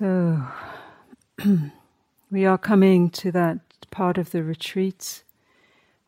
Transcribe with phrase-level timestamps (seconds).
[0.00, 0.42] So,
[2.30, 3.58] we are coming to that
[3.90, 5.24] part of the retreat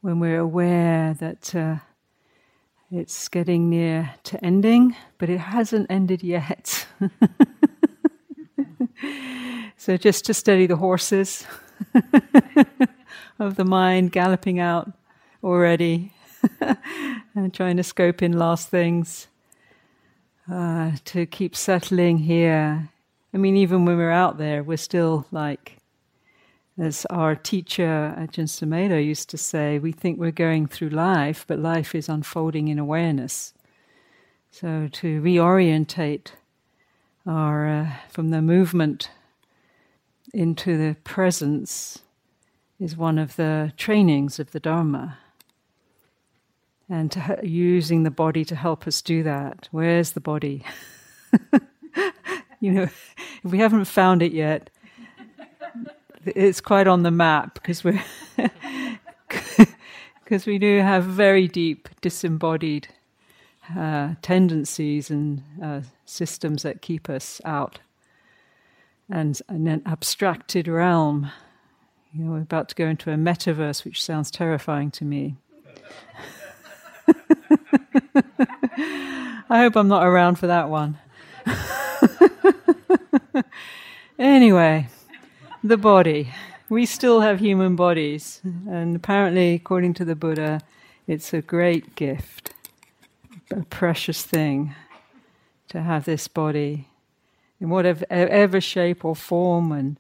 [0.01, 1.77] when we're aware that uh,
[2.91, 6.87] it's getting near to ending, but it hasn't ended yet.
[9.77, 11.47] so, just to steady the horses
[13.39, 14.91] of the mind galloping out
[15.45, 16.15] already
[17.35, 19.27] and trying to scope in last things,
[20.51, 22.89] uh, to keep settling here
[23.35, 25.79] I mean, even when we're out there, we're still like,
[26.79, 31.59] as our teacher Ajahn Sumedho used to say, we think we're going through life, but
[31.59, 33.55] life is unfolding in awareness.
[34.51, 36.33] So to reorientate
[37.27, 39.11] our uh, from the movement
[40.35, 42.01] into the presence
[42.79, 45.19] is one of the trainings of the Dharma.
[46.89, 49.69] And ha- using the body to help us do that.
[49.71, 50.65] Where's the body?
[52.63, 54.71] you know, if we haven't found it yet,
[56.25, 58.03] it's quite on the map because we're
[60.25, 62.87] because we do have very deep disembodied
[63.77, 67.81] uh, tendencies and uh, systems that keep us out,
[69.11, 71.33] and, and an abstracted realm.
[72.15, 75.35] You know, we're about to go into a metaverse, which sounds terrifying to me.
[79.51, 80.99] I hope I'm not around for that one.
[84.19, 84.89] Anyway,
[85.63, 86.33] the body.
[86.69, 90.61] We still have human bodies, and apparently, according to the Buddha,
[91.07, 92.55] it's a great gift,
[93.51, 94.75] a precious thing
[95.69, 96.89] to have this body
[97.61, 99.99] in whatever shape or form and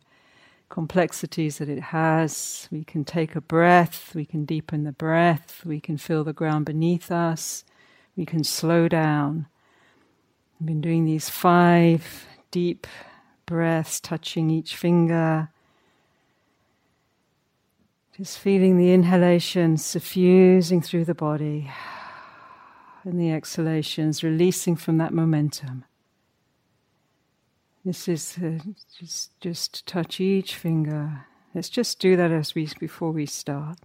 [0.68, 2.68] complexities that it has.
[2.70, 6.64] We can take a breath, we can deepen the breath, we can feel the ground
[6.64, 7.64] beneath us,
[8.16, 9.46] we can slow down.
[10.58, 12.86] I've been doing these five deep
[13.52, 15.50] breaths, touching each finger.
[18.16, 21.70] Just feeling the inhalation suffusing through the body,
[23.04, 25.84] and the exhalations releasing from that momentum.
[27.84, 28.58] This is uh,
[28.98, 31.26] just just touch each finger.
[31.54, 33.78] Let's just do that as we before we start.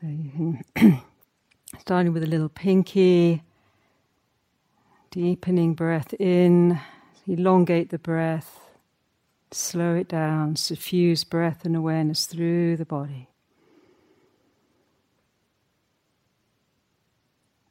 [0.00, 1.02] So you can
[1.78, 3.42] starting with a little pinky,
[5.10, 6.78] deepening breath in,
[7.28, 8.60] elongate the breath,
[9.50, 13.28] slow it down, suffuse breath and awareness through the body.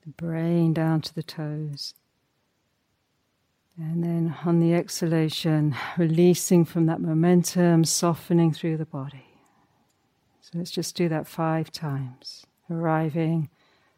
[0.06, 1.94] The brain down to the toes.
[3.78, 9.26] And then on the exhalation, releasing from that momentum, softening through the body.
[10.42, 13.50] So let's just do that five times, arriving,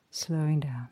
[0.10, 0.90] slowing down.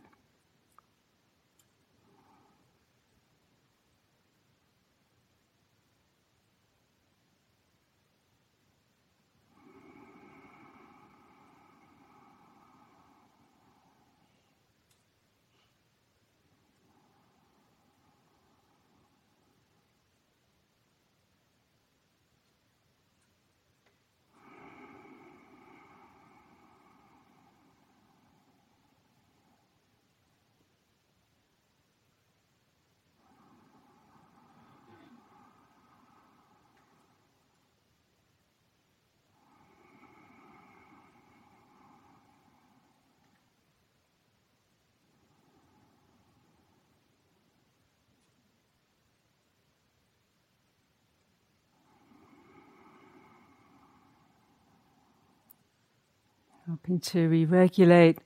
[56.77, 58.19] Helping to re regulate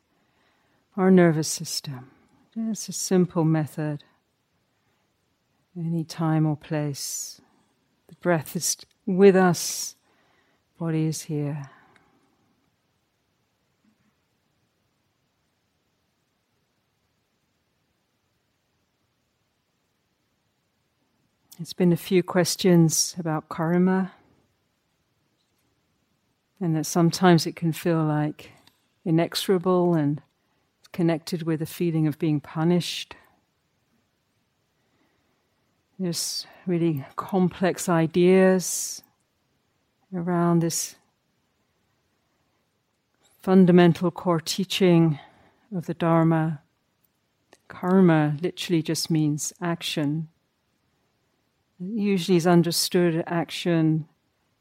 [0.98, 2.12] our nervous system.
[2.54, 4.04] It's a simple method,
[5.78, 7.40] any time or place.
[8.10, 8.76] The breath is
[9.06, 9.96] with us,
[10.78, 11.70] body is here.
[21.58, 24.12] It's been a few questions about karma
[26.62, 28.52] and that sometimes it can feel like
[29.04, 30.22] inexorable and
[30.92, 33.16] connected with a feeling of being punished.
[35.98, 39.02] There's really complex ideas
[40.14, 40.96] around this
[43.42, 45.20] fundamental core teaching
[45.76, 46.62] of the Dharma.
[47.68, 50.28] Karma literally just means action.
[51.80, 54.08] It usually is understood action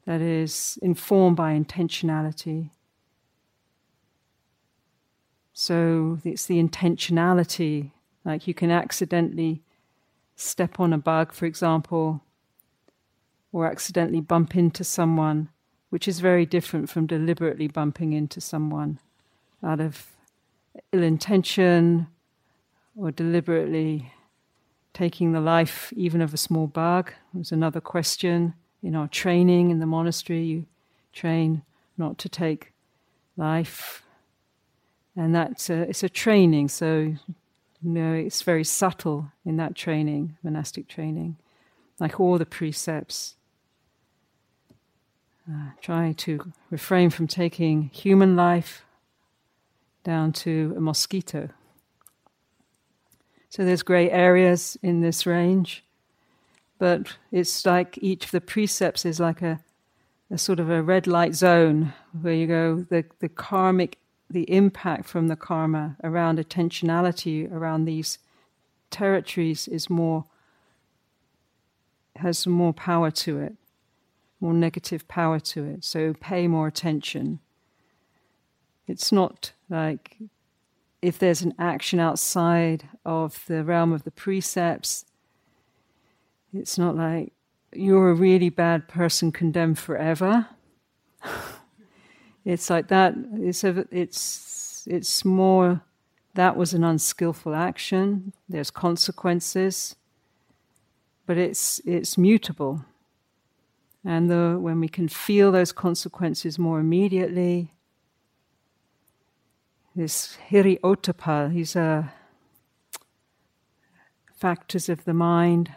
[0.05, 2.69] that is informed by intentionality.
[5.53, 7.91] So it's the intentionality,
[8.25, 9.61] like you can accidentally
[10.35, 12.21] step on a bug, for example,
[13.51, 15.49] or accidentally bump into someone,
[15.89, 18.99] which is very different from deliberately bumping into someone
[19.63, 20.07] out of
[20.91, 22.07] ill intention
[22.95, 24.13] or deliberately
[24.93, 27.11] taking the life even of a small bug.
[27.33, 28.53] Was another question
[28.83, 30.43] in our training in the monastery.
[30.43, 30.65] You
[31.13, 31.63] train
[31.97, 32.73] not to take
[33.37, 34.03] life,
[35.15, 36.69] and that's a, it's a training.
[36.69, 37.17] So you
[37.81, 41.37] know it's very subtle in that training, monastic training,
[41.99, 43.35] like all the precepts.
[45.51, 48.85] Uh, try to refrain from taking human life
[50.03, 51.49] down to a mosquito.
[53.49, 55.83] So there's grey areas in this range,
[56.81, 59.59] but it's like each of the precepts is like a,
[60.31, 63.99] a sort of a red light zone where you go the, the karmic
[64.31, 68.17] the impact from the karma around attentionality around these
[68.89, 70.25] territories is more
[72.15, 73.53] has more power to it,
[74.39, 75.83] more negative power to it.
[75.83, 77.41] So pay more attention.
[78.87, 80.17] It's not like
[81.03, 85.05] if there's an action outside of the realm of the precepts,
[86.53, 87.33] it's not like
[87.73, 90.47] you're a really bad person condemned forever.
[92.45, 93.13] it's like that.
[93.35, 95.81] It's a, it's it's more
[96.33, 98.33] that was an unskillful action.
[98.49, 99.95] There's consequences,
[101.25, 102.85] but it's it's mutable.
[104.03, 107.71] And the, when we can feel those consequences more immediately,
[109.95, 112.11] this Hiri Ottappa, these are
[114.35, 115.71] factors of the mind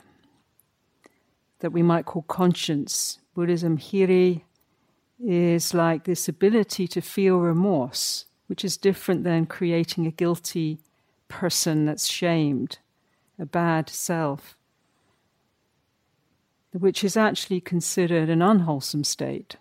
[1.64, 3.20] that we might call conscience.
[3.34, 4.42] Buddhism, Hiri,
[5.18, 10.78] is like this ability to feel remorse, which is different than creating a guilty
[11.28, 12.80] person that's shamed,
[13.38, 14.58] a bad self,
[16.72, 19.56] which is actually considered an unwholesome state.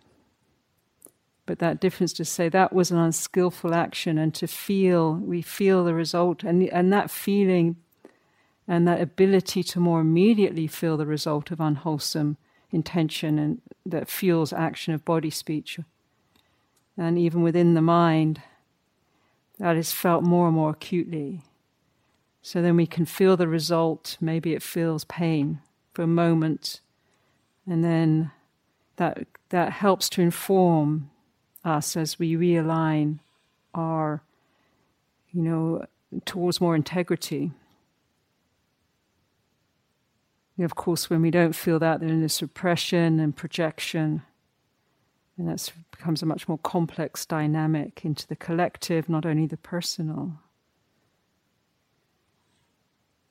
[1.46, 5.86] But that difference to say that was an unskillful action and to feel, we feel
[5.86, 7.78] the result, and, and that feeling
[8.68, 12.38] and that ability to more immediately feel the result of unwholesome
[12.72, 15.80] intention and that fuels action of body speech.
[16.98, 18.42] And even within the mind,
[19.60, 21.42] that is felt more and more acutely.
[22.42, 24.18] So then we can feel the result.
[24.20, 25.60] Maybe it feels pain
[25.94, 26.82] for a moment,
[27.66, 28.32] and then
[28.98, 31.10] that that helps to inform
[31.64, 33.20] us as we realign
[33.74, 34.24] our,
[35.32, 35.86] you know,
[36.26, 37.52] towards more integrity.
[40.60, 44.22] Of course, when we don't feel that, then there's suppression and projection.
[45.38, 50.34] And that becomes a much more complex dynamic into the collective, not only the personal.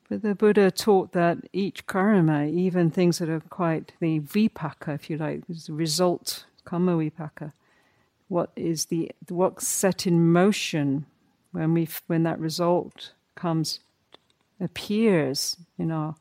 [0.09, 5.09] But the Buddha taught that each karma, even things that are quite the vipaka, if
[5.09, 7.53] you like, is the result, karma vipaka,
[8.29, 11.07] what is the what's set in motion
[11.53, 13.81] when we when that result comes
[14.61, 16.15] appears in our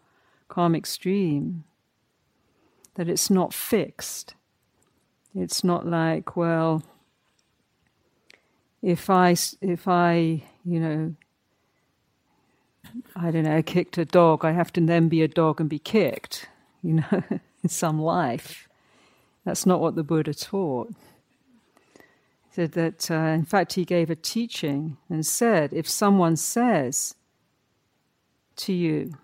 [0.51, 1.63] karmic stream
[2.95, 4.36] that it's not fixed.
[5.33, 6.83] It's not like well
[8.81, 11.13] if i if i you know
[13.15, 15.69] i don't know I kicked a dog i have to then be a dog and
[15.69, 16.50] be kicked
[16.83, 17.24] you know
[17.63, 18.68] in some life.
[19.45, 20.94] That's not what the buddha taught.
[22.52, 27.16] Said that, uh, in fact, he gave a teaching and said, if someone says
[28.57, 29.18] to you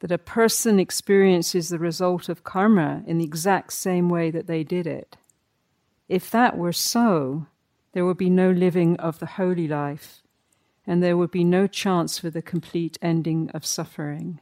[0.00, 4.62] that a person experiences the result of karma in the exact same way that they
[4.62, 5.16] did it,
[6.08, 7.46] if that were so,
[7.92, 10.22] there would be no living of the holy life,
[10.86, 14.38] and there would be no chance for the complete ending of suffering.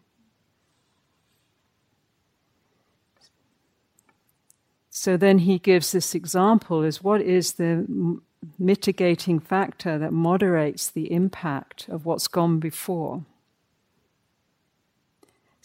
[4.90, 8.20] So then he gives this example as what is the
[8.58, 13.24] mitigating factor that moderates the impact of what's gone before.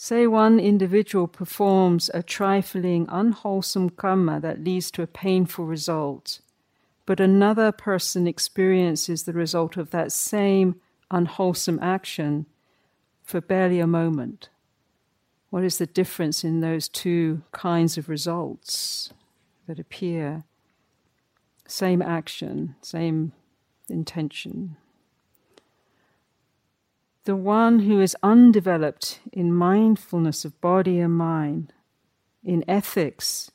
[0.02, 6.40] Say one individual performs a trifling, unwholesome karma that leads to a painful result,
[7.06, 10.80] but another person experiences the result of that same
[11.12, 12.46] unwholesome action
[13.24, 14.48] for barely a moment.
[15.50, 19.12] What is the difference in those two kinds of results?
[19.68, 20.46] that appear.
[21.68, 23.34] Same action, same
[23.90, 24.78] intention
[27.30, 31.72] the one who is undeveloped in mindfulness of body and mind,
[32.44, 33.52] in ethics,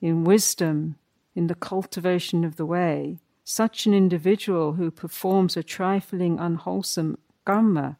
[0.00, 0.96] in wisdom,
[1.34, 7.98] in the cultivation of the way, such an individual who performs a trifling, unwholesome karma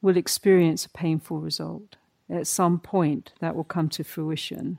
[0.00, 1.96] will experience a painful result.
[2.30, 4.78] At some point, that will come to fruition.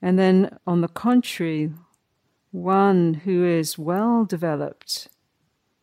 [0.00, 1.72] And then, on the contrary,
[2.52, 5.08] one who is well developed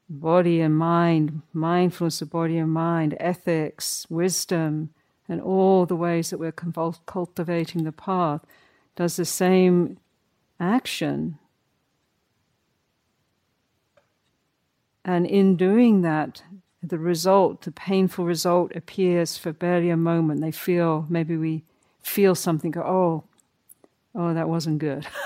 [0.09, 4.89] body and mind, mindfulness of body and mind, ethics, wisdom,
[5.27, 8.41] and all the ways that we're cultivating the path,
[8.95, 9.97] does the same
[10.59, 11.37] action.
[15.05, 16.41] And in doing that,
[16.81, 20.41] the result, the painful result, appears for barely a moment.
[20.41, 21.63] They feel, maybe we
[22.01, 23.23] feel something, go, oh,
[24.15, 25.05] oh, that wasn't good.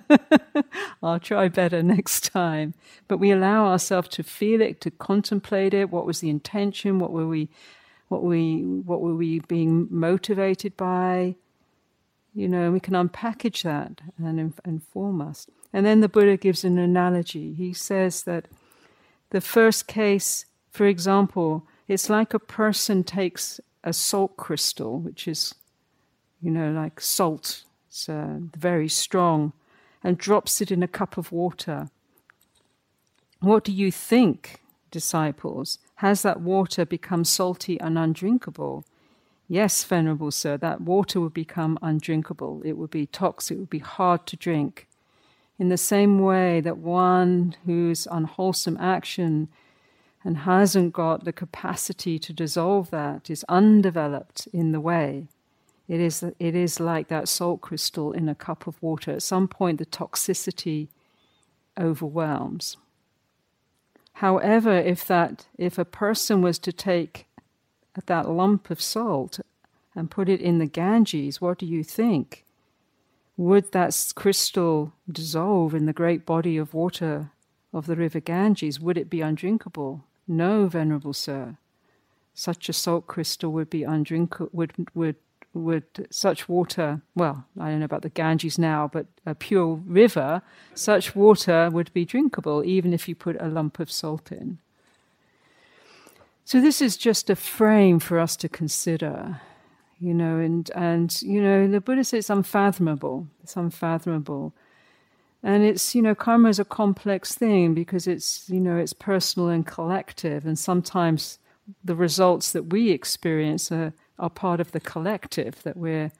[1.02, 2.74] I'll try better next time.
[3.08, 5.90] But we allow ourselves to feel it, to contemplate it.
[5.90, 6.98] What was the intention?
[6.98, 7.48] What were we,
[8.08, 11.36] what we, what were we being motivated by?
[12.34, 15.46] You know, we can unpackage that and inform us.
[15.72, 17.54] And then the Buddha gives an analogy.
[17.54, 18.46] He says that
[19.30, 25.54] the first case, for example, it's like a person takes a salt crystal, which is,
[26.40, 29.52] you know, like salt, it's uh, very strong,
[30.02, 31.90] and drops it in a cup of water.
[33.40, 35.78] What do you think, disciples?
[35.96, 38.84] Has that water become salty and undrinkable?
[39.48, 42.62] Yes, Venerable Sir, that water would become undrinkable.
[42.64, 44.88] It would be toxic, it would be hard to drink.
[45.58, 49.48] In the same way that one whose unwholesome action
[50.24, 55.26] and hasn't got the capacity to dissolve that is undeveloped in the way,
[55.92, 59.10] it is, it is like that salt crystal in a cup of water.
[59.10, 60.88] At some point, the toxicity
[61.78, 62.78] overwhelms.
[64.14, 67.26] However, if, that, if a person was to take
[68.06, 69.40] that lump of salt
[69.94, 72.46] and put it in the Ganges, what do you think?
[73.36, 77.32] Would that crystal dissolve in the great body of water
[77.70, 78.80] of the river Ganges?
[78.80, 80.04] Would it be undrinkable?
[80.26, 81.58] No, Venerable Sir.
[82.32, 85.16] Such a salt crystal would be undrinkable, would, would
[85.54, 90.42] would such water, well, I don't know about the Ganges now, but a pure river,
[90.74, 94.58] such water would be drinkable even if you put a lump of salt in.
[96.44, 99.40] So this is just a frame for us to consider,
[100.00, 103.28] you know, and, and you know, the Buddha says it's unfathomable.
[103.42, 104.52] It's unfathomable.
[105.42, 109.48] And it's, you know, karma is a complex thing because it's, you know, it's personal
[109.48, 111.38] and collective, and sometimes
[111.84, 116.12] the results that we experience are are part of the collective that we're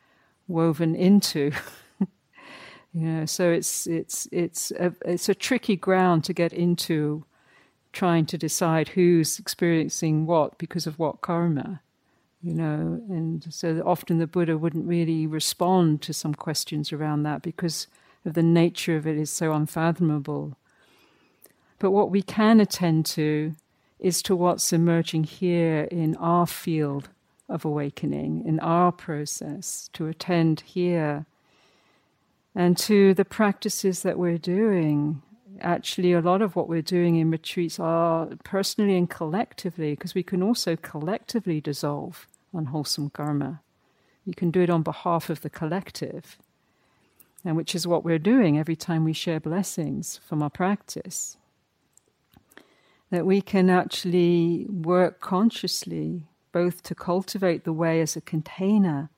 [0.48, 1.52] woven into.
[2.00, 7.24] you know, so it's it's it's a, it's a tricky ground to get into,
[7.92, 11.80] trying to decide who's experiencing what because of what karma.
[12.42, 17.40] You know, and so often the Buddha wouldn't really respond to some questions around that
[17.40, 17.86] because
[18.24, 20.56] of the nature of it is so unfathomable.
[21.78, 23.54] But what we can attend to
[24.00, 27.08] is to what's emerging here in our field
[27.52, 31.26] of awakening in our process, to attend here,
[32.54, 35.22] and to the practices that we're doing.
[35.60, 40.22] Actually, a lot of what we're doing in retreats are personally and collectively, because we
[40.22, 43.60] can also collectively dissolve unwholesome karma.
[44.24, 46.38] You can do it on behalf of the collective,
[47.44, 51.36] and which is what we're doing every time we share blessings from our practice.
[53.10, 59.10] That we can actually work consciously both to cultivate the way as a container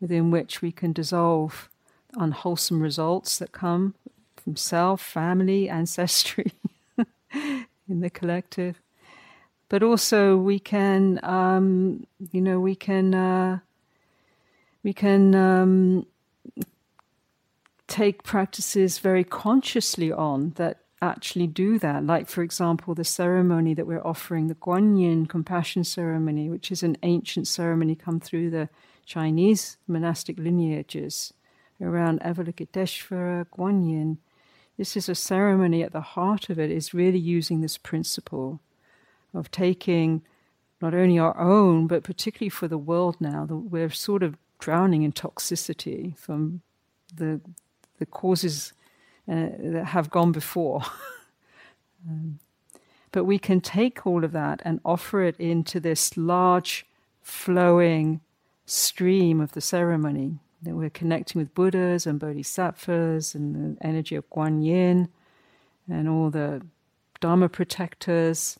[0.00, 1.70] within which we can dissolve
[2.16, 3.94] unwholesome results that come
[4.36, 6.52] from self, family, ancestry
[7.32, 8.80] in the collective.
[9.68, 13.60] But also, we can, um, you know, we can, uh,
[14.82, 16.06] we can um,
[17.86, 22.06] take practices very consciously on that actually do that.
[22.06, 26.96] Like, for example, the ceremony that we're offering, the Guanyin compassion ceremony, which is an
[27.02, 28.68] ancient ceremony come through the
[29.04, 31.34] Chinese monastic lineages
[31.80, 34.18] around Avalokiteshvara, Guanyin.
[34.78, 38.60] This is a ceremony at the heart of it is really using this principle
[39.34, 40.22] of taking
[40.80, 45.02] not only our own, but particularly for the world now, that we're sort of drowning
[45.02, 46.62] in toxicity from
[47.14, 47.40] the
[47.98, 48.72] the causes
[49.28, 50.82] uh, that have gone before.
[52.08, 52.38] um,
[53.12, 56.86] but we can take all of that and offer it into this large,
[57.20, 58.20] flowing
[58.66, 60.38] stream of the ceremony.
[60.62, 65.08] That we're connecting with Buddhas and Bodhisattvas and the energy of Guan Yin
[65.88, 66.62] and all the
[67.20, 68.58] Dharma protectors,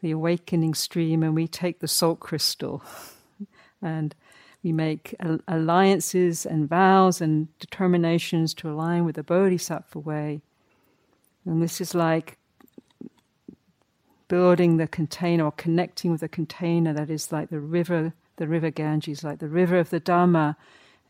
[0.00, 2.82] the awakening stream, and we take the salt crystal
[3.82, 4.14] and
[4.62, 5.14] we make
[5.46, 10.40] alliances and vows and determinations to align with the Bodhisattva way.
[11.44, 12.38] And this is like
[14.26, 18.70] building the container or connecting with the container that is like the river, the river
[18.70, 20.56] Ganges, like the river of the Dhamma.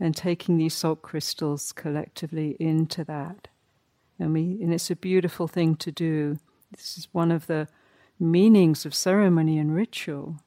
[0.01, 3.49] and taking these salt crystals collectively into that.
[4.19, 6.39] And, we, and it's a beautiful thing to do.
[6.71, 7.69] This is one of the
[8.19, 10.41] meanings of ceremony and ritual.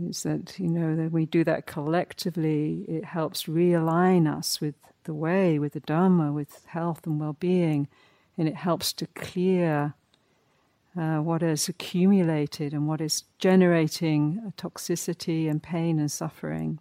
[0.00, 5.14] Is that, you know, that we do that collectively, it helps realign us with the
[5.14, 7.88] way, with the dharma with health and well being,
[8.36, 9.94] and it helps to clear
[10.96, 16.78] uh, what has accumulated and what is generating toxicity and pain and suffering.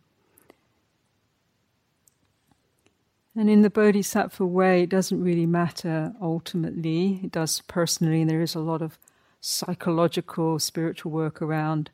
[3.35, 7.19] And in the Bodhisattva way, it doesn't really matter ultimately.
[7.23, 8.97] It does personally, and there is a lot of
[9.39, 11.91] psychological, spiritual work around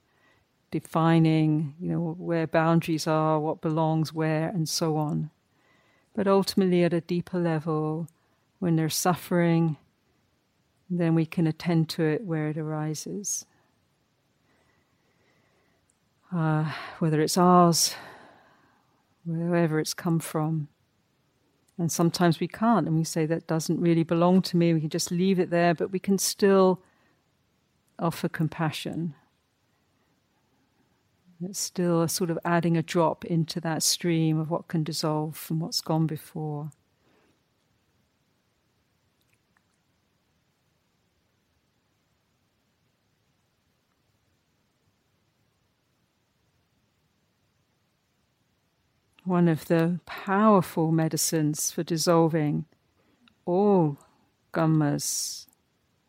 [0.74, 5.30] defining, you know, where boundaries are, what belongs where, and so on.
[6.16, 8.08] But ultimately, at a deeper level,
[8.58, 9.78] when there's suffering,
[10.90, 13.46] then we can attend to it where it arises.
[16.36, 17.94] Uh, whether it's ours,
[19.26, 20.70] wherever it's come from.
[21.78, 24.74] And sometimes we can't, and we say that doesn't really belong to me.
[24.74, 26.82] We can just leave it there, but we can still
[28.00, 29.14] offer compassion.
[31.46, 35.60] It's still sort of adding a drop into that stream of what can dissolve from
[35.60, 36.72] what's gone before.
[49.26, 52.66] one of the powerful medicines for dissolving
[53.46, 53.98] all
[54.54, 55.48] kammas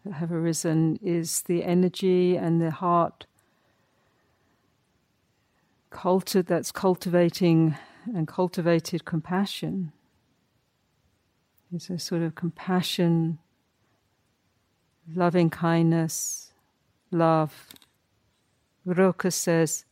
[0.04, 3.26] that have arisen is the energy and the heart
[5.94, 7.76] culti- that's cultivating
[8.14, 9.92] and cultivated compassion.
[11.72, 13.38] It's a sort of compassion,
[15.14, 16.52] loving kindness,
[17.10, 17.68] love.
[18.84, 19.84] Rilke says,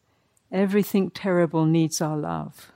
[0.51, 2.73] everything terrible needs our love.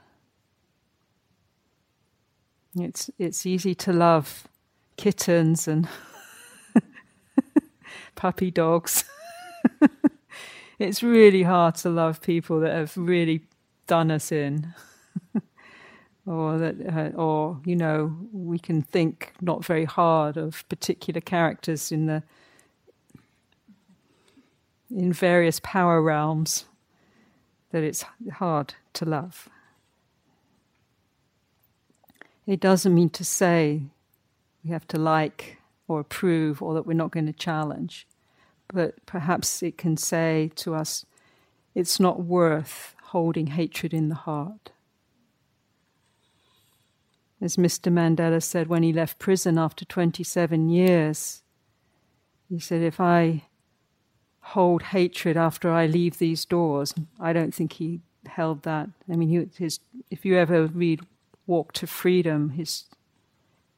[2.75, 4.47] It's it's easy to love
[4.97, 5.87] kittens and
[8.15, 9.03] puppy dogs.
[10.79, 13.43] it's really hard to love people that have really
[13.87, 14.73] done us in.
[16.25, 21.91] or that uh, or you know we can think not very hard of particular characters
[21.91, 22.21] in the
[24.93, 26.65] in various power realms
[27.71, 29.49] that it's hard to love
[32.47, 33.81] it doesn't mean to say
[34.63, 38.07] we have to like or approve or that we're not going to challenge.
[38.73, 41.05] But perhaps it can say to us,
[41.73, 44.71] it's not worth holding hatred in the heart.
[47.39, 47.91] As Mr.
[47.91, 51.43] Mandela said when he left prison after 27 years,
[52.49, 53.43] he said, If I
[54.41, 58.89] hold hatred after I leave these doors, I don't think he held that.
[59.09, 61.01] I mean, his, if you ever read
[61.45, 62.85] walk to freedom, his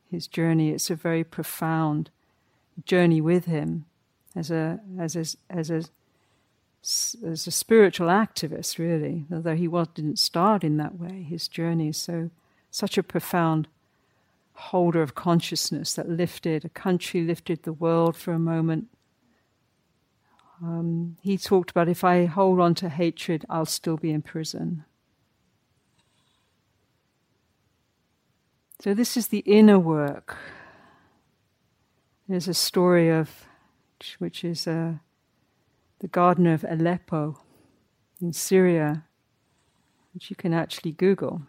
[0.10, 0.72] his journey.
[0.72, 2.10] It's a very profound
[2.86, 3.86] journey with him
[4.40, 5.84] as a as a as a
[6.82, 9.26] as a spiritual activist, really.
[9.32, 12.30] Although he was, didn't start in that way, his journey is so
[12.72, 13.68] such a profound
[14.54, 18.88] holder of consciousness that lifted a country, lifted the world for a moment.
[20.62, 24.84] Um, he talked about if I hold on to hatred, I'll still be in prison.
[28.82, 30.38] So, this is the inner work.
[32.30, 33.49] There's a story of,
[34.20, 34.94] which is uh,
[36.00, 37.42] the gardener of Aleppo
[38.22, 39.06] in Syria,
[40.14, 41.42] which you can actually Google.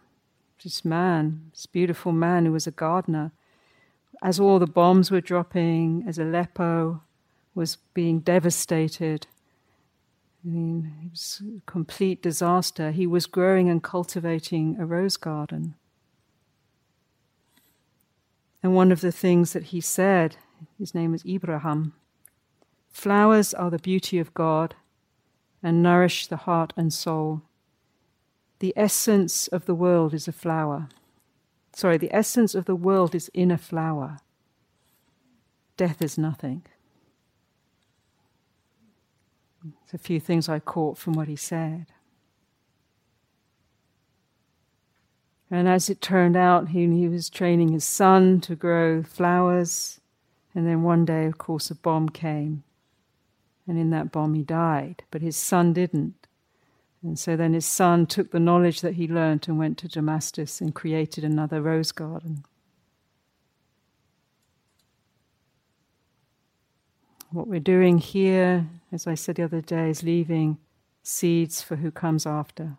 [0.63, 3.31] This man, this beautiful man who was a gardener,
[4.21, 7.01] as all the bombs were dropping, as Aleppo
[7.55, 9.27] was being devastated,
[10.43, 12.91] I mean, it was a complete disaster.
[12.91, 15.75] He was growing and cultivating a rose garden.
[18.63, 20.37] And one of the things that he said,
[20.77, 21.93] his name is Ibrahim
[22.91, 24.75] flowers are the beauty of God
[25.63, 27.41] and nourish the heart and soul.
[28.59, 30.89] The essence of the world is a flower.
[31.73, 34.19] Sorry, the essence of the world is in a flower.
[35.77, 36.63] Death is nothing.
[39.83, 41.87] It's a few things I caught from what he said.
[45.49, 49.99] And as it turned out, he, he was training his son to grow flowers.
[50.55, 52.63] And then one day, of course, a bomb came.
[53.67, 55.03] And in that bomb, he died.
[55.11, 56.27] But his son didn't.
[57.03, 60.61] And so then his son took the knowledge that he learnt and went to Damascus
[60.61, 62.43] and created another rose garden.
[67.31, 70.57] What we're doing here, as I said the other day, is leaving
[71.01, 72.77] seeds for who comes after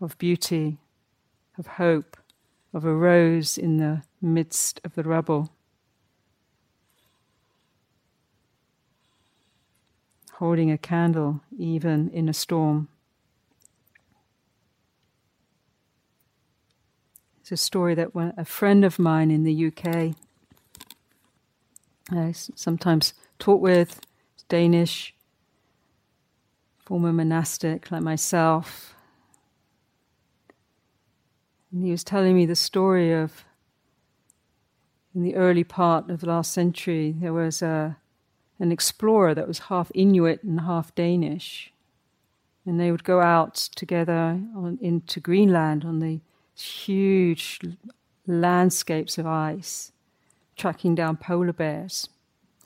[0.00, 0.78] of beauty,
[1.56, 2.16] of hope,
[2.74, 5.50] of a rose in the midst of the rubble.
[10.42, 12.88] Holding a candle even in a storm.
[17.40, 20.16] It's a story that a friend of mine in the UK
[22.10, 24.00] I uh, sometimes taught with,
[24.48, 25.14] Danish,
[26.80, 28.96] former monastic like myself.
[31.70, 33.44] And he was telling me the story of
[35.14, 37.96] in the early part of the last century, there was a,
[38.58, 41.72] an explorer that was half Inuit and half Danish.
[42.64, 46.20] And they would go out together on, into Greenland on the
[46.54, 47.60] huge
[48.26, 49.92] landscapes of ice,
[50.56, 52.08] tracking down polar bears,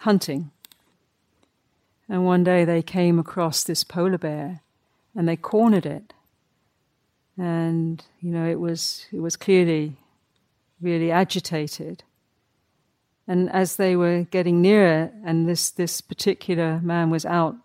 [0.01, 0.51] hunting.
[2.09, 4.61] And one day they came across this polar bear
[5.15, 6.13] and they cornered it.
[7.39, 9.97] And, you know, it was, it was clearly
[10.81, 12.03] really agitated.
[13.29, 17.57] And as they were getting nearer, and this, this particular man was out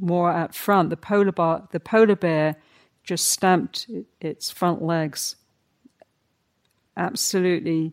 [0.00, 2.56] more out front, the polar, bar, the polar bear
[3.02, 3.88] just stamped
[4.20, 5.36] its front legs
[6.96, 7.92] absolutely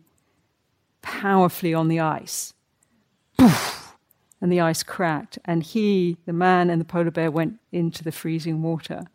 [1.02, 2.52] powerfully on the ice.
[3.36, 3.96] Poof!
[4.40, 8.12] And the ice cracked, and he, the man, and the polar bear went into the
[8.12, 9.06] freezing water.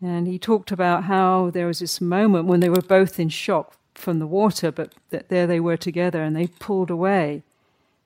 [0.00, 3.76] And he talked about how there was this moment when they were both in shock
[3.94, 7.42] from the water, but that there they were together and they pulled away.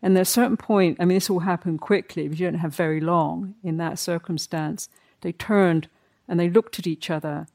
[0.02, 2.74] And at a certain point, I mean, this all happened quickly, but you don't have
[2.74, 4.88] very long in that circumstance.
[5.22, 5.88] They turned
[6.28, 7.46] and they looked at each other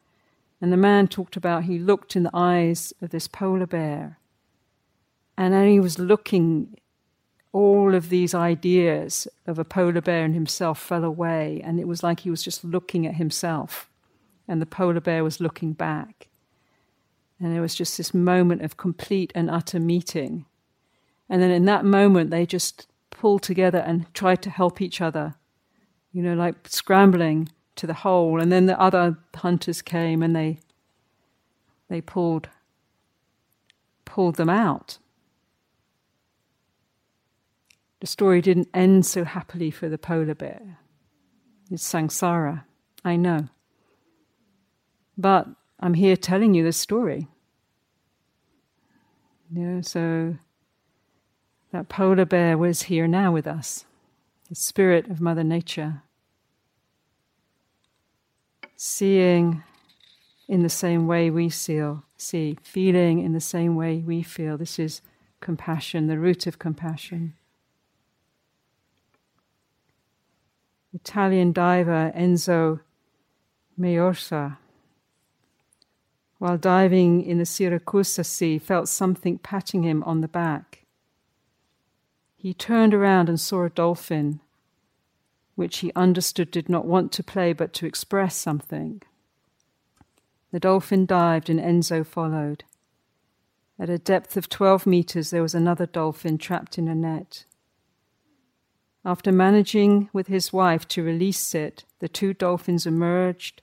[0.62, 4.20] and the man talked about he looked in the eyes of this polar bear.
[5.36, 6.78] And then he was looking,
[7.52, 11.62] all of these ideas of a polar bear and himself fell away.
[11.66, 13.90] And it was like he was just looking at himself.
[14.48, 16.28] And the polar bear was looking back.
[17.42, 20.46] And there was just this moment of complete and utter meeting.
[21.28, 25.36] And then in that moment, they just pulled together and tried to help each other,
[26.12, 28.40] you know, like scrambling to the hole.
[28.40, 30.60] And then the other hunters came and they
[31.90, 32.50] they pulled
[34.06, 34.98] pulled them out.
[38.02, 40.80] The story didn't end so happily for the polar bear.
[41.70, 42.64] It's samsara,
[43.06, 43.48] I know.
[45.18, 45.48] But
[45.80, 47.28] I'm here telling you this story.
[49.54, 50.38] Yeah, so
[51.72, 53.86] that polar bear was here now with us,
[54.48, 56.04] the spirit of Mother Nature
[58.84, 59.62] seeing
[60.48, 61.80] in the same way we see,
[62.18, 64.58] see, feeling in the same way we feel.
[64.58, 65.04] This is
[65.40, 67.36] compassion, the root of compassion.
[70.96, 72.80] Italian diver Enzo
[73.80, 74.58] Maiorca,
[76.42, 80.88] while diving in the Siracusa Sea, felt something patting him on the back.
[82.36, 84.40] He turned around and saw a dolphin
[85.54, 89.04] which he understood did not want to play but to express something.
[90.52, 92.64] The dolphin dived and Enzo followed.
[93.78, 97.46] At a depth of 12 meters, there was another dolphin trapped in a net.
[99.06, 103.62] After managing with his wife to release it, the two dolphins emerged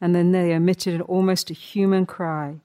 [0.00, 2.60] and then they emitted an almost a human cry.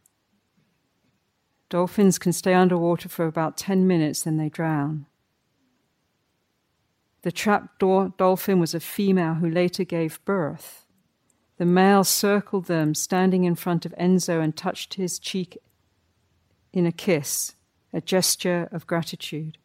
[1.69, 5.05] Dolphins can stay underwater for about 10 minutes, then they drown.
[7.21, 10.85] The trapped dolphin was a female who later gave birth.
[11.57, 15.57] The male circled them, standing in front of Enzo, and touched his cheek
[16.73, 17.53] in a kiss,
[17.93, 19.57] a gesture of gratitude.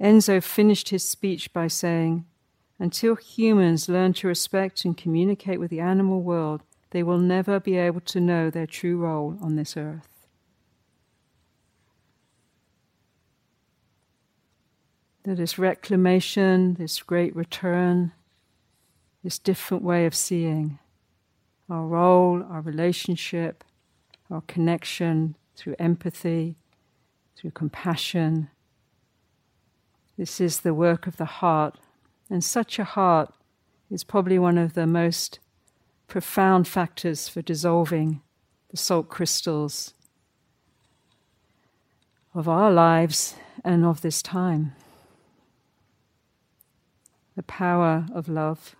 [0.00, 2.24] Enzo finished his speech by saying,
[2.80, 6.62] Until humans learn to respect and communicate with the animal world,
[6.92, 10.08] they will never be able to know their true role on this earth.
[15.22, 18.10] this reclamation, this great return,
[19.22, 20.78] this different way of seeing
[21.68, 23.62] our role, our relationship,
[24.28, 26.56] our connection through empathy,
[27.36, 28.48] through compassion.
[30.18, 31.78] This is the work of the heart,
[32.30, 33.34] and such a heart
[33.90, 35.40] is probably one of the most
[36.06, 38.22] profound factors for dissolving
[38.70, 39.94] the salt crystals
[42.34, 44.72] of our lives and of this time
[47.40, 48.76] the power of love,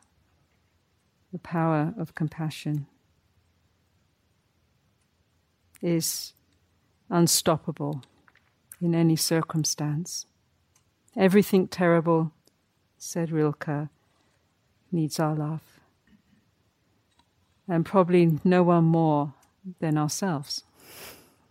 [1.33, 2.87] the power of compassion
[5.81, 6.35] is
[7.09, 8.03] unstoppable
[8.83, 10.27] in any circumstance.
[11.17, 12.33] Everything terrible,
[13.03, 13.89] said Rilke,
[14.93, 15.63] needs our love.
[17.67, 19.33] and probably no one more
[19.79, 20.65] than ourselves.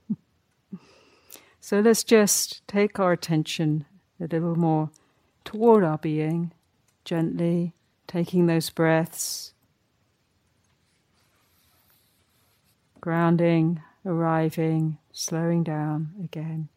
[1.61, 3.85] so let's just take our attention
[4.19, 4.91] a little more
[5.43, 6.51] toward our being,
[7.03, 7.73] gently
[8.05, 9.53] taking those breaths,
[13.01, 16.67] grounding, arriving, slowing down again.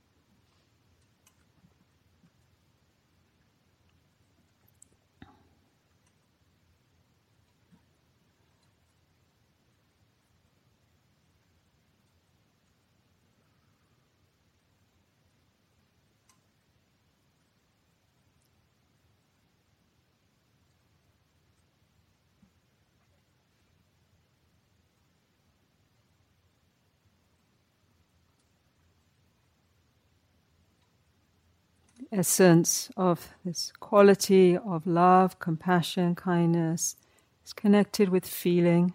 [32.13, 36.97] Essence of this quality of love, compassion, kindness
[37.45, 38.93] is connected with feeling,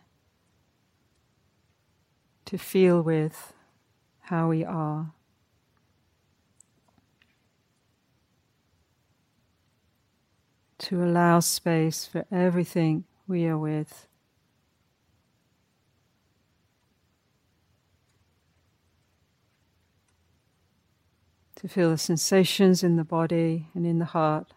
[2.45, 3.53] to feel with
[4.21, 5.11] how we are.
[10.79, 14.06] To allow space for everything we are with.
[21.57, 24.53] To feel the sensations in the body and in the heart.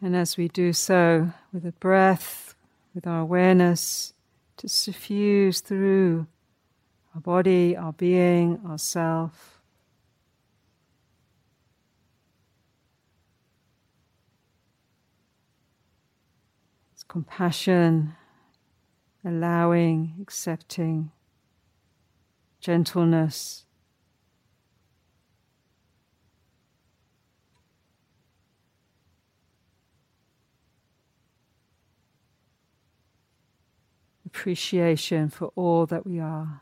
[0.00, 2.54] And as we do so, with a breath,
[2.94, 4.12] with our awareness,
[4.58, 6.26] to suffuse through
[7.14, 8.78] our body, our being, our
[17.08, 18.14] compassion,
[19.24, 21.10] allowing, accepting,
[22.60, 23.64] gentleness.
[34.26, 36.60] Appreciation for all that we are.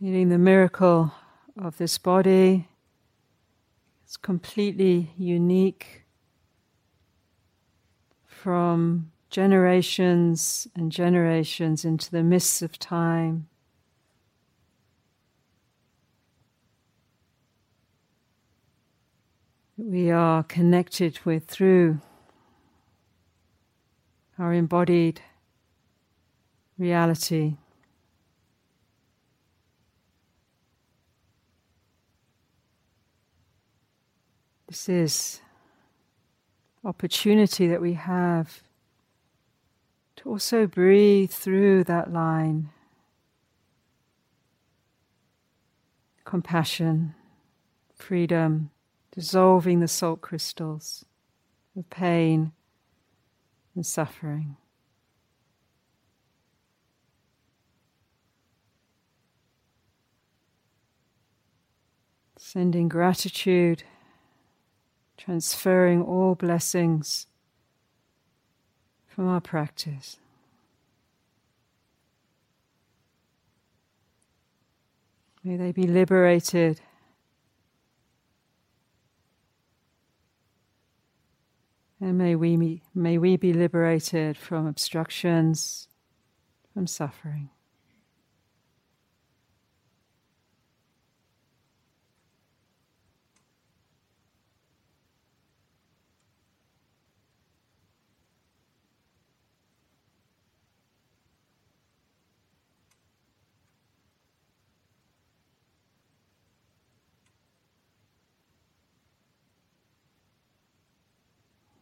[0.00, 1.12] Feeling the miracle
[1.60, 2.68] of this body.
[4.04, 6.04] It's completely unique
[8.24, 13.48] from generations and generations into the mists of time.
[19.76, 22.00] We are connected with through
[24.38, 25.22] our embodied
[26.78, 27.56] reality.
[34.68, 35.40] This is
[36.84, 38.62] opportunity that we have
[40.16, 42.68] to also breathe through that line.
[46.26, 47.14] Compassion,
[47.94, 48.68] freedom,
[49.10, 51.06] dissolving the salt crystals
[51.74, 52.52] of pain
[53.74, 54.58] and suffering.
[62.36, 63.82] Sending gratitude
[65.18, 67.26] transferring all blessings
[69.06, 70.16] from our practice.
[75.42, 76.80] May they be liberated.
[82.00, 85.88] And may we, may we be liberated from obstructions,
[86.72, 87.50] from suffering.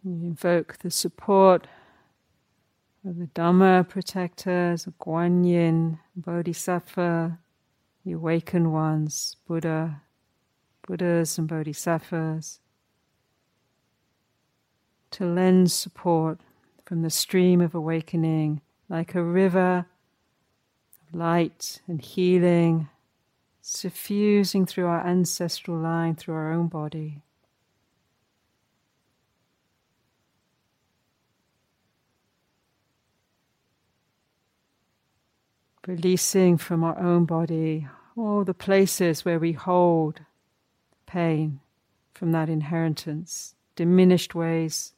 [0.06, 1.66] Invoke the support
[3.04, 7.40] of the Dhamma protectors, Guan Yin, Bodhisattva,
[8.04, 10.02] the awakened ones, Buddha,
[10.86, 12.60] Buddhas and Bodhisattvas,
[15.10, 16.38] to lend support
[16.84, 19.86] from the stream of awakening like a river
[21.08, 22.88] of light and healing
[23.60, 27.24] suffusing through our ancestral line, through our own body.
[35.86, 40.20] Releasing from our own body all the places where we hold
[41.06, 41.60] pain
[42.12, 44.94] from that inheritance, diminished ways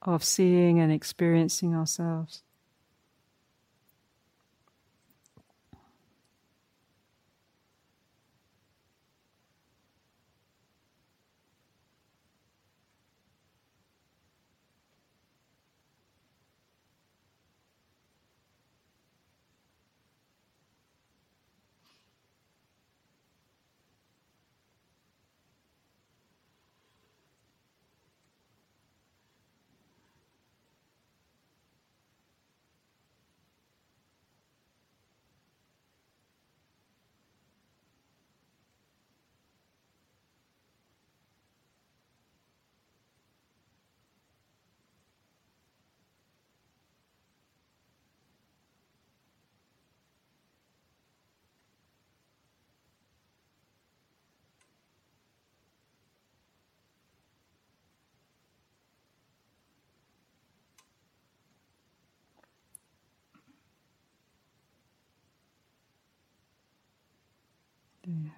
[0.00, 2.42] of seeing and experiencing ourselves.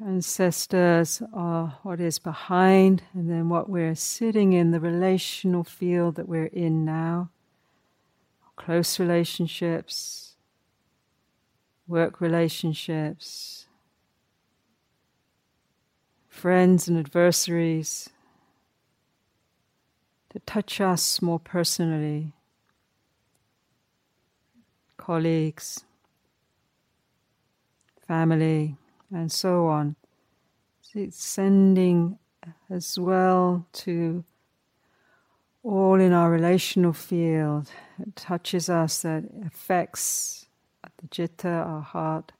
[0.05, 6.29] Ancestors are what is behind, and then what we're sitting in, the relational field that
[6.29, 7.31] we're in now.
[8.57, 10.35] Close relationships,
[11.87, 13.67] work relationships,
[16.29, 18.11] friends and adversaries
[20.31, 22.33] to touch us more personally,
[24.97, 25.85] colleagues,
[28.07, 28.77] family
[29.11, 29.97] and so on.
[30.95, 32.19] It's sending
[32.71, 34.25] as well to
[35.63, 37.71] all in our relational field.
[38.01, 40.47] It touches us, that affects
[40.99, 42.33] the citta, our heart.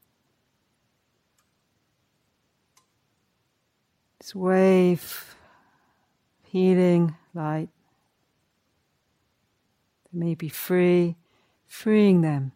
[4.19, 5.37] This wave,
[6.45, 7.69] of healing, light,
[10.11, 11.17] they may be free,
[11.67, 12.53] freeing them.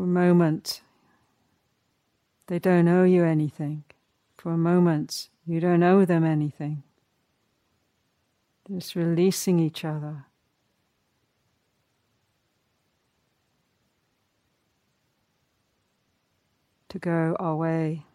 [0.00, 0.80] For a moment,
[2.46, 3.84] they don't owe you anything.
[4.38, 6.84] For a moment, you don't owe them anything.
[8.66, 10.24] Just releasing each other.
[16.88, 18.06] To go our way,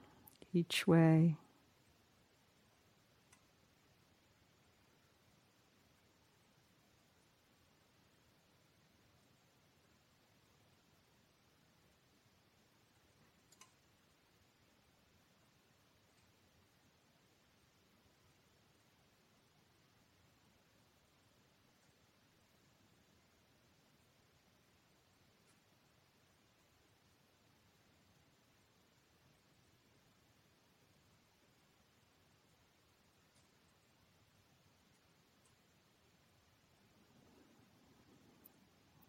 [0.55, 1.35] each way.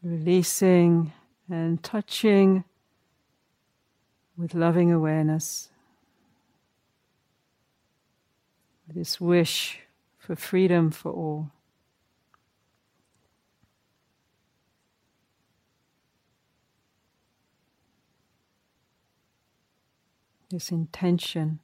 [0.07, 1.12] Releasing
[1.51, 2.62] and touching
[4.37, 5.69] with loving awareness.
[8.87, 9.81] This wish
[10.16, 11.51] for freedom for all.
[20.51, 21.59] This intention.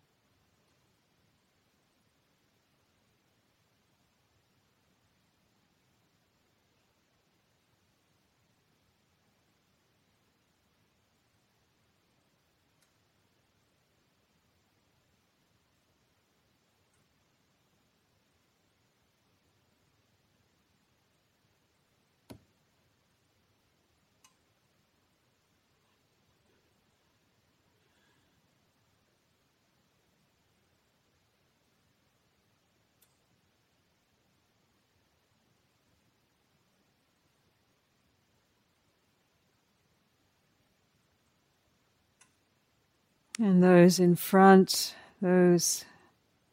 [43.43, 45.85] And those in front, those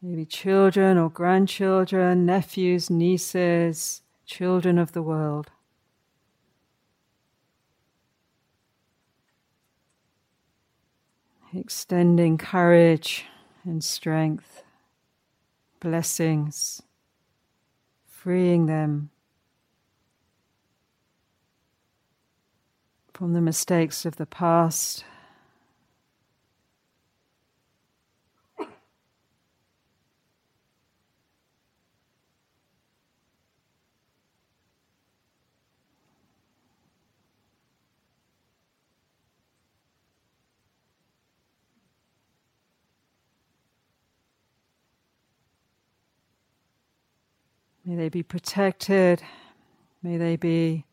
[0.02, 5.52] maybe children or grandchildren, nephews, nieces, children of the world.
[11.54, 13.26] Extending courage
[13.64, 14.64] and strength
[15.80, 16.82] blessings,
[18.08, 19.12] freeing them
[23.14, 25.04] from the mistakes of the past.
[47.90, 49.24] May they be protected.
[50.04, 50.86] May they be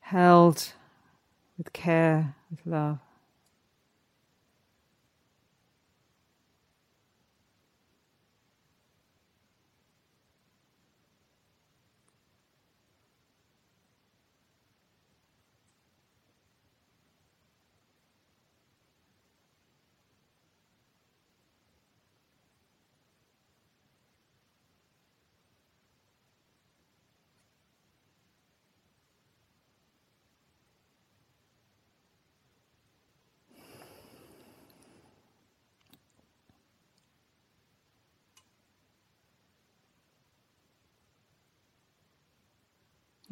[0.00, 0.72] held
[1.58, 3.00] with care, with love.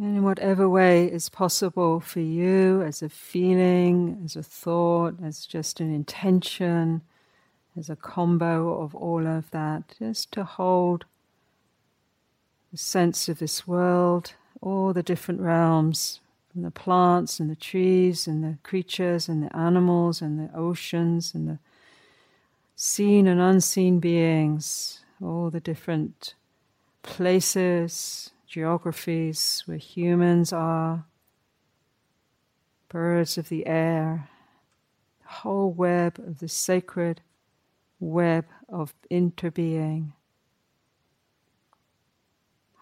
[0.01, 5.45] And in whatever way is possible for you, as a feeling, as a thought, as
[5.45, 7.03] just an intention,
[7.77, 11.05] as a combo of all of that, just to hold
[12.73, 14.33] the sense of this world,
[14.63, 16.21] all the different realms,
[16.51, 21.35] from the plants and the trees and the creatures and the animals and the oceans
[21.35, 21.59] and the
[22.75, 26.33] seen and unseen beings, all the different
[27.03, 31.05] places, geographies where humans are,
[32.89, 34.29] birds of the air,
[35.23, 37.21] the whole web of the sacred
[38.01, 40.13] web of interbeing.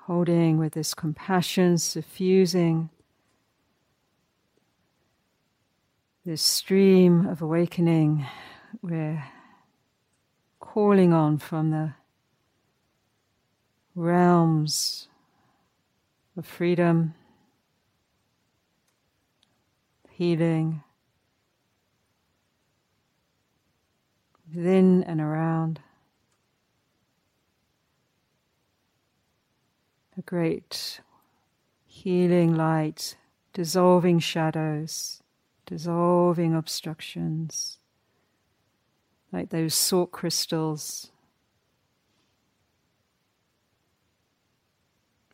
[0.06, 2.88] Holding with this compassion, suffusing
[6.24, 8.26] this stream of awakening
[8.80, 9.22] we're
[10.60, 11.92] calling on from the
[13.94, 15.07] realms
[16.38, 17.14] of freedom,
[20.08, 20.84] healing,
[24.54, 25.80] within and around.
[30.16, 31.00] A great
[31.86, 33.16] healing light,
[33.52, 35.20] dissolving shadows,
[35.66, 37.78] dissolving obstructions,
[39.32, 41.10] like those salt crystals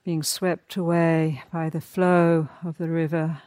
[0.04, 3.40] being swept away by the flow of the river,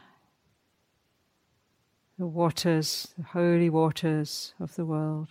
[2.18, 5.28] the waters, the holy waters of the world,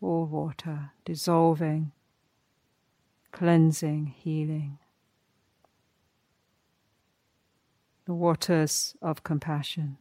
[0.00, 1.92] all water dissolving,
[3.32, 4.78] cleansing, healing.
[8.06, 9.98] The waters of compassion.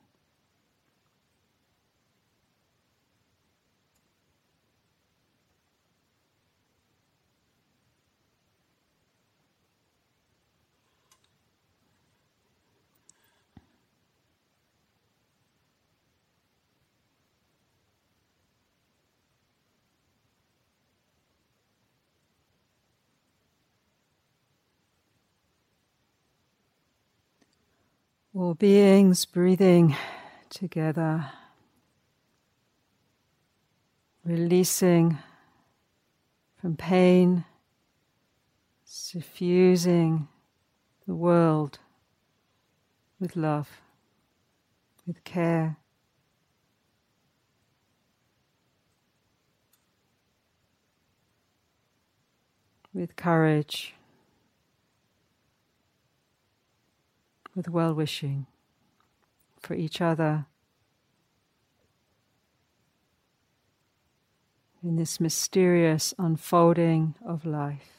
[28.36, 29.96] All beings breathing
[30.50, 31.30] together,
[34.26, 35.20] releasing
[36.60, 37.46] from pain,
[38.84, 40.28] suffusing
[41.06, 41.78] the world
[43.20, 43.70] with love,
[45.06, 45.78] with care.
[52.96, 53.94] With courage.
[57.56, 58.48] With well wishing
[59.60, 60.46] for each other
[64.84, 67.93] in this mysterious unfolding of life.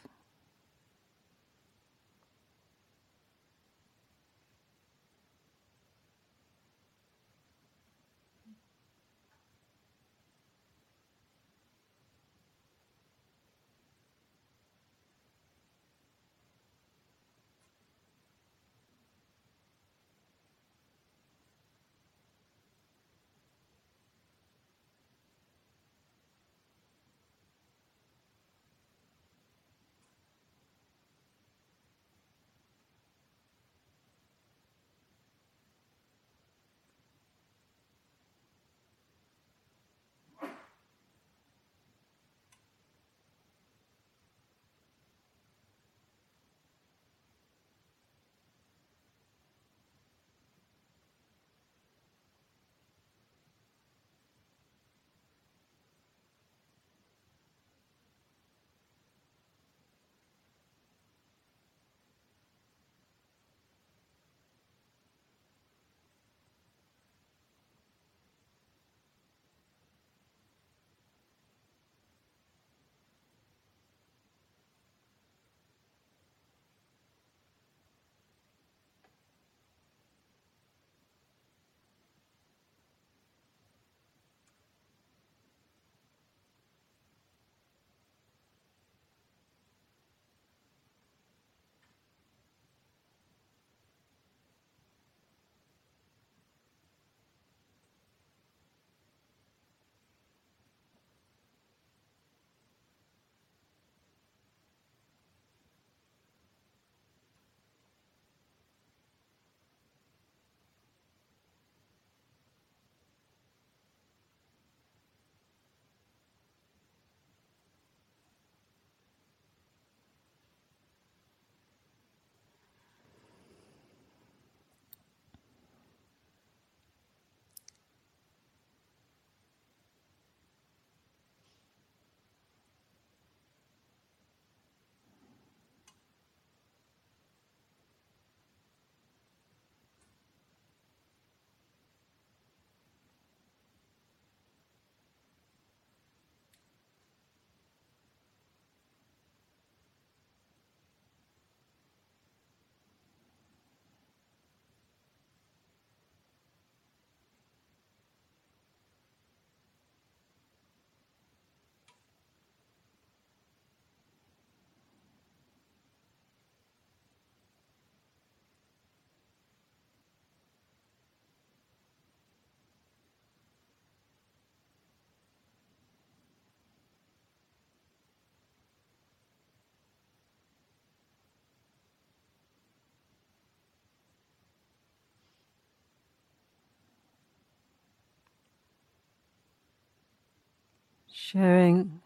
[191.26, 192.02] Sharing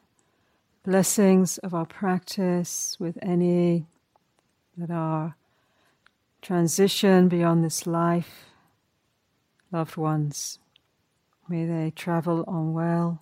[0.84, 3.84] blessings of our practice with any
[4.76, 5.34] that are
[6.40, 8.50] transition beyond this life,
[9.72, 10.60] loved ones.
[11.48, 13.20] May they travel on well.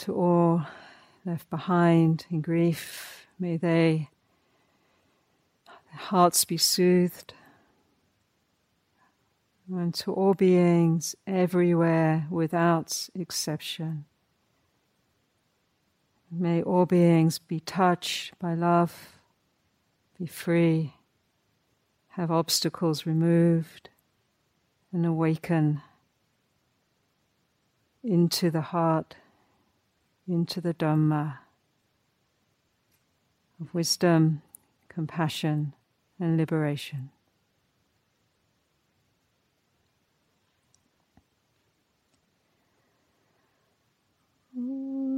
[0.00, 0.66] To all
[1.24, 4.10] left behind in grief, may they
[5.66, 7.32] their hearts be soothed.
[9.70, 14.06] And to all beings everywhere without exception.
[16.30, 19.18] May all beings be touched by love,
[20.18, 20.94] be free,
[22.08, 23.90] have obstacles removed,
[24.92, 25.82] and awaken
[28.02, 29.16] into the heart,
[30.26, 31.38] into the Dhamma
[33.60, 34.42] of wisdom,
[34.88, 35.74] compassion,
[36.18, 37.10] and liberation.
[44.58, 45.17] Mm.